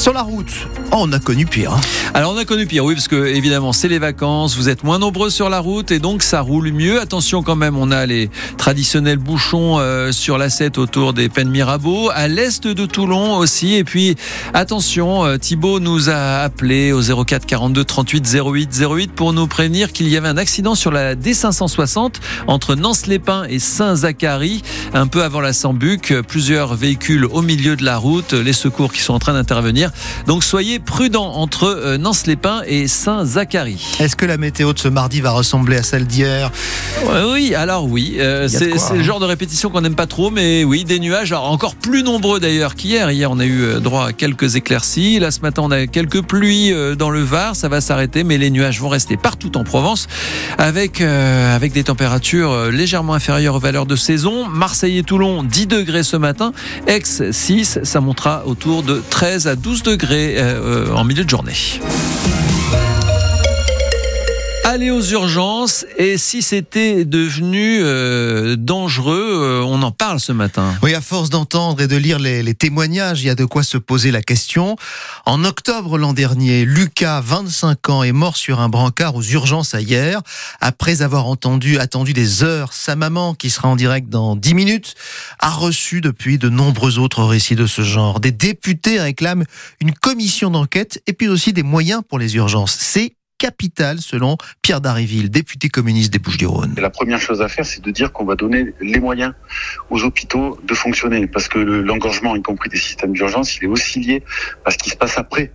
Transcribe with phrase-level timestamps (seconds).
[0.00, 1.74] Sur la route, oh, on a connu pire.
[1.74, 1.80] hein.
[2.14, 4.98] Alors on a connu pire, oui, parce que évidemment c'est les vacances, vous êtes moins
[4.98, 6.98] nombreux sur la route et donc ça roule mieux.
[6.98, 11.50] Attention quand même, on a les traditionnels bouchons euh, sur la 7 autour des Pennes
[11.50, 13.74] Mirabeau, à l'est de Toulon aussi.
[13.74, 14.16] Et puis
[14.54, 19.92] attention, euh, Thibaut nous a appelé au 04 42 38 08 08 pour nous prévenir
[19.92, 22.14] qu'il y avait un accident sur la D560
[22.46, 24.62] entre Nance-les-Pins et Saint-Zacharie,
[24.94, 26.14] un peu avant la Sambuc.
[26.26, 29.89] Plusieurs véhicules au milieu de la route, les secours qui sont en train d'intervenir.
[30.26, 33.96] Donc soyez prudents entre euh, Nance-les-Pins et Saint-Zacharie.
[34.00, 36.50] Est-ce que la météo de ce mardi va ressembler à celle d'hier?
[37.04, 39.02] Ouais, oui, alors oui, euh, c'est le hein.
[39.02, 42.40] genre de répétition qu'on n'aime pas trop, mais oui, des nuages, alors encore plus nombreux
[42.40, 43.10] d'ailleurs qu'hier.
[43.10, 45.18] Hier, on a eu euh, droit à quelques éclaircies.
[45.18, 47.56] Là, ce matin, on a quelques pluies euh, dans le Var.
[47.56, 50.08] Ça va s'arrêter, mais les nuages vont rester partout en Provence,
[50.58, 54.46] avec euh, avec des températures euh, légèrement inférieures aux valeurs de saison.
[54.46, 56.52] Marseille et Toulon, 10 degrés ce matin.
[56.86, 57.80] Aix, 6.
[57.82, 61.54] Ça montera autour de 13 à 12 degrés euh, euh, en milieu de journée.
[64.70, 70.72] Aller aux urgences et si c'était devenu euh, dangereux, euh, on en parle ce matin.
[70.84, 73.64] Oui, à force d'entendre et de lire les, les témoignages, il y a de quoi
[73.64, 74.76] se poser la question.
[75.26, 79.80] En octobre l'an dernier, Lucas, 25 ans, est mort sur un brancard aux urgences à
[79.80, 80.20] hier.
[80.60, 84.94] Après avoir entendu, attendu des heures, sa maman, qui sera en direct dans 10 minutes,
[85.40, 88.20] a reçu depuis de nombreux autres récits de ce genre.
[88.20, 89.46] Des députés réclament
[89.80, 92.76] une commission d'enquête et puis aussi des moyens pour les urgences.
[92.78, 96.74] C'est capital selon Pierre Dariville, député communiste des Bouches-du-Rhône.
[96.76, 99.32] La première chose à faire, c'est de dire qu'on va donner les moyens
[99.88, 103.66] aux hôpitaux de fonctionner, parce que le- l'engorgement, y compris des systèmes d'urgence, il est
[103.66, 104.22] aussi lié
[104.66, 105.52] à ce qui se passe après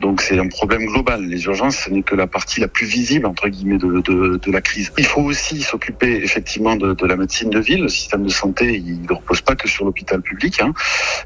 [0.00, 1.24] Donc c'est un problème global.
[1.24, 4.52] Les urgences, ce n'est que la partie la plus visible entre guillemets de, de, de
[4.52, 4.92] la crise.
[4.98, 7.82] Il faut aussi s'occuper effectivement de, de la médecine de ville.
[7.82, 10.72] Le système de santé, il ne repose pas que sur l'hôpital public, hein,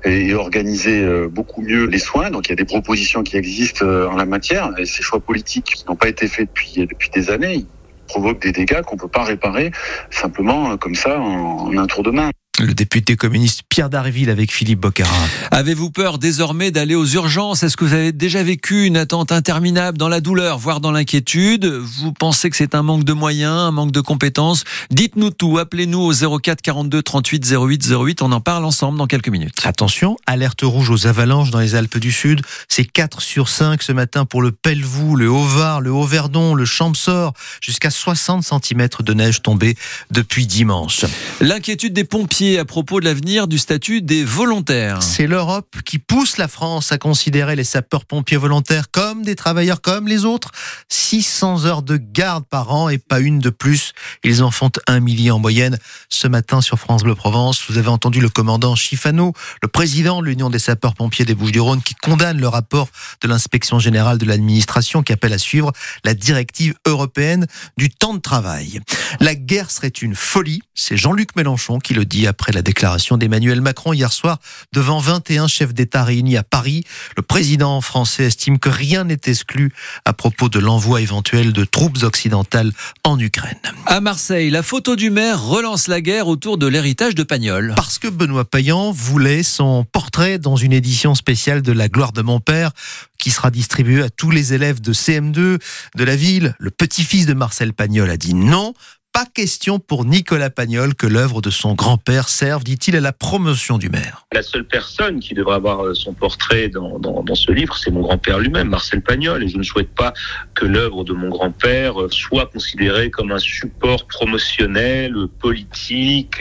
[0.04, 2.30] et, organiser euh, beaucoup mieux les soins.
[2.30, 5.20] Donc il y a des propositions qui existent euh, en la matière, et ces choix
[5.20, 7.54] politiques qui n'ont pas été faits depuis depuis des années.
[7.54, 7.66] ils
[8.06, 9.70] provoquent des dégâts qu'on peut pas réparer
[10.10, 12.30] simplement euh, comme ça en, en un tour de main.
[12.60, 15.14] Le député communiste Pierre Darville avec Philippe Boccara.
[15.52, 17.62] Avez-vous peur désormais d'aller aux urgences?
[17.62, 21.66] Est-ce que vous avez déjà vécu une attente interminable dans la douleur, voire dans l'inquiétude?
[21.66, 24.64] Vous pensez que c'est un manque de moyens, un manque de compétences?
[24.90, 29.28] Dites-nous tout, appelez-nous au 04 42 38 08 08, on en parle ensemble dans quelques
[29.28, 29.54] minutes.
[29.62, 32.40] Attention, alerte rouge aux avalanches dans les Alpes du Sud.
[32.68, 37.34] C'est 4 sur 5 ce matin pour le Pelvoux, le Haut-Var, le Haut-Verdon, le Champsor.
[37.60, 39.76] Jusqu'à 60 cm de neige tombée
[40.10, 41.04] depuis dimanche.
[41.40, 45.02] L'inquiétude des pompiers à propos de l'avenir du statut des volontaires.
[45.02, 50.08] C'est l'Europe qui pousse la France à considérer les sapeurs-pompiers volontaires comme des travailleurs comme
[50.08, 50.52] les autres.
[50.88, 53.92] 600 heures de garde par an et pas une de plus.
[54.24, 55.78] Ils en font un millier en moyenne.
[56.08, 60.26] Ce matin sur France Bleu Provence, vous avez entendu le commandant Chifano, le président de
[60.26, 62.88] l'Union des sapeurs-pompiers des Bouches-du-Rhône, qui condamne le rapport
[63.20, 65.72] de l'inspection générale de l'administration qui appelle à suivre
[66.04, 68.80] la directive européenne du temps de travail.
[69.20, 70.62] La guerre serait une folie.
[70.74, 74.38] C'est Jean-Luc Mélenchon qui le dit après la déclaration d'Emmanuel Macron hier soir
[74.72, 76.84] devant 21 chefs d'État réunis à Paris.
[77.16, 79.72] Le président français estime que rien n'est exclu
[80.04, 82.70] à propos de l'envoi éventuel de troupes occidentales
[83.02, 83.58] en Ukraine.
[83.86, 87.72] À Marseille, la photo du maire relance la guerre autour de l'héritage de Pagnol.
[87.74, 92.22] Parce que Benoît Payan voulait son portrait dans une édition spéciale de La gloire de
[92.22, 92.70] mon père
[93.18, 96.54] qui sera distribuée à tous les élèves de CM2 de la ville.
[96.60, 98.74] Le petit-fils de Marcel Pagnol a dit non.
[99.18, 103.76] Pas question pour Nicolas Pagnol que l'œuvre de son grand-père serve, dit-il, à la promotion
[103.76, 104.24] du maire.
[104.32, 107.90] La seule personne qui devrait avoir euh, son portrait dans, dans, dans ce livre, c'est
[107.90, 109.42] mon grand-père lui-même, Marcel Pagnol.
[109.42, 110.14] Et je ne souhaite pas
[110.54, 116.40] que l'œuvre de mon grand-père euh, soit considérée comme un support promotionnel, politique,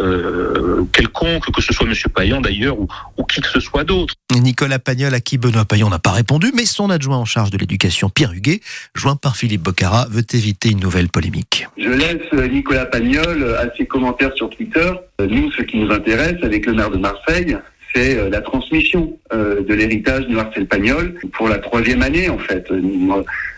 [0.00, 1.94] euh, quelconque, que ce soit M.
[2.12, 4.14] Payan d'ailleurs ou, ou qui que ce soit d'autre.
[4.34, 7.58] Nicolas Pagnol, à qui Benoît Payan n'a pas répondu, mais son adjoint en charge de
[7.58, 8.60] l'éducation, Pierre Huguet,
[8.94, 11.66] joint par Philippe Boccara, veut éviter une nouvelle polémique.
[11.76, 11.88] Je
[12.32, 14.90] euh, Nicolas Pagnol euh, à ses commentaires sur Twitter.
[15.20, 17.56] Euh, Nous, ce qui nous intéresse avec le maire de Marseille,
[17.94, 22.38] c'est euh, la transmission euh, de l'héritage de Marcel Pagnol pour la troisième année, en
[22.38, 22.70] fait.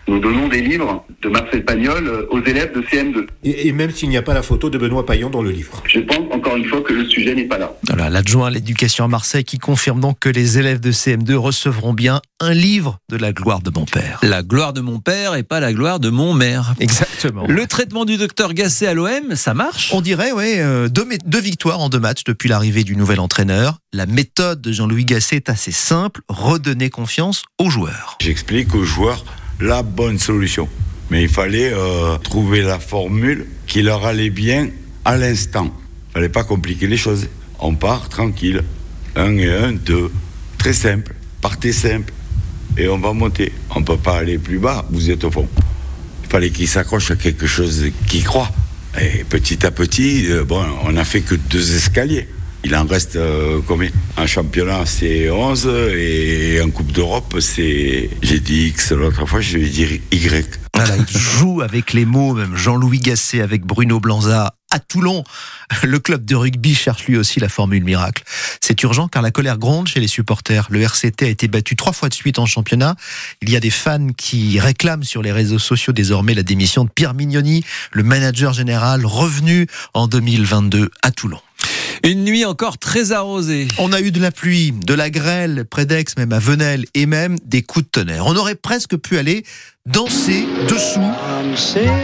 [0.07, 3.27] Euh, nous donnons des livres de Marcel Pagnol euh, aux élèves de CM2.
[3.43, 5.81] Et, et même s'il n'y a pas la photo de Benoît Payon dans le livre.
[5.87, 7.73] Je pense encore une fois que le sujet n'est pas là.
[7.87, 11.93] Voilà, l'adjoint à l'éducation à Marseille qui confirme donc que les élèves de CM2 recevront
[11.93, 14.19] bien un livre de la gloire de mon père.
[14.23, 16.73] La gloire de mon père et pas la gloire de mon maire.
[16.79, 17.45] Exactement.
[17.47, 19.91] Le traitement du docteur Gasset à l'OM, ça marche?
[19.93, 20.57] On dirait, oui,
[20.89, 23.77] deux, mé- deux victoires en deux matchs depuis l'arrivée du nouvel entraîneur.
[23.93, 28.17] La méthode de Jean-Louis Gasset est assez simple, redonner confiance aux joueurs.
[28.21, 29.23] J'explique aux joueurs
[29.61, 30.67] la bonne solution.
[31.09, 34.69] Mais il fallait euh, trouver la formule qui leur allait bien
[35.05, 35.73] à l'instant.
[36.09, 37.27] Il fallait pas compliquer les choses.
[37.59, 38.63] On part tranquille.
[39.15, 40.11] Un et un, deux.
[40.57, 41.13] Très simple.
[41.41, 42.13] Partez simple.
[42.77, 43.51] Et on va monter.
[43.75, 44.85] On peut pas aller plus bas.
[44.89, 45.47] Vous êtes au fond.
[46.23, 48.51] Il fallait qu'ils s'accrochent à quelque chose qu'ils croient.
[48.99, 52.27] Et petit à petit, euh, bon, on n'a fait que deux escaliers.
[52.63, 53.89] Il en reste euh, combien?
[54.17, 58.09] En championnat, c'est 11 et en Coupe d'Europe, c'est.
[58.21, 60.59] J'ai dit X l'autre fois, je vais dire Y.
[60.75, 65.23] Voilà, il joue avec les mots, même Jean-Louis Gasset avec Bruno Blanza à Toulon.
[65.83, 68.23] Le club de rugby cherche lui aussi la formule miracle.
[68.61, 70.67] C'est urgent car la colère gronde chez les supporters.
[70.69, 72.95] Le RCT a été battu trois fois de suite en championnat.
[73.41, 76.89] Il y a des fans qui réclament sur les réseaux sociaux désormais la démission de
[76.89, 81.39] Pierre Mignoni, le manager général revenu en 2022 à Toulon.
[82.03, 83.67] Une nuit encore très arrosée.
[83.77, 87.05] On a eu de la pluie, de la grêle près d'Aix, même à Venelle, et
[87.05, 88.25] même des coups de tonnerre.
[88.25, 89.43] On aurait presque pu aller
[89.87, 90.99] danser dessous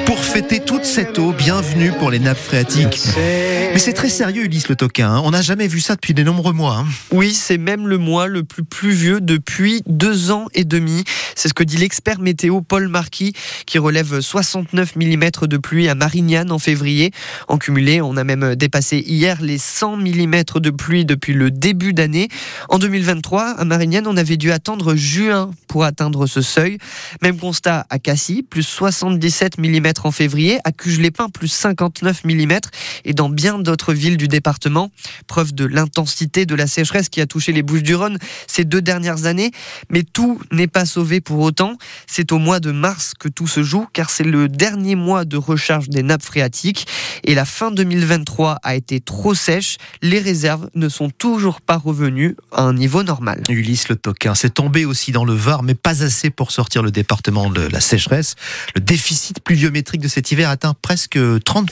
[0.07, 1.31] pour fêter toute cette eau.
[1.31, 2.99] Bienvenue pour les nappes phréatiques.
[3.15, 5.11] Mais c'est très sérieux, Ulysse Le Toquin.
[5.11, 5.21] hein.
[5.23, 6.77] On n'a jamais vu ça depuis de nombreux mois.
[6.77, 6.85] hein.
[7.11, 11.03] Oui, c'est même le mois le plus pluvieux depuis deux ans et demi.
[11.35, 13.33] C'est ce que dit l'expert météo Paul Marquis,
[13.67, 17.11] qui relève 69 mm de pluie à Marignane en février.
[17.47, 21.93] En cumulé, on a même dépassé hier les 100 mm de pluie depuis le début
[21.93, 22.27] d'année.
[22.69, 26.79] En 2023, à Marignane, on avait dû attendre juin pour atteindre ce seuil.
[27.21, 32.59] Même constat à Cassis, plus 77 mm en février, à Cuges-les-Pins, plus 59 mm,
[33.05, 34.89] et dans bien d'autres villes du département.
[35.27, 38.17] Preuve de l'intensité de la sécheresse qui a touché les Bouches-du-Rhône
[38.47, 39.51] ces deux dernières années.
[39.89, 41.77] Mais tout n'est pas sauvé pour autant.
[42.07, 45.37] C'est au mois de mars que tout se joue, car c'est le dernier mois de
[45.37, 46.87] recharge des nappes phréatiques.
[47.23, 49.77] Et la fin 2023 a été trop sèche.
[50.01, 53.43] Les réserves ne sont toujours pas revenues à un niveau normal.
[53.49, 56.91] Ulysse Le Toquin, c'est tombé aussi dans le Var, mais pas assez pour sortir le
[56.91, 58.35] département la sécheresse.
[58.75, 61.65] Le déficit pluviométrique de cet hiver atteint presque 30